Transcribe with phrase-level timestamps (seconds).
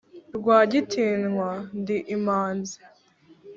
[0.37, 1.49] rwagitinywa
[1.79, 2.77] ndi imanzi,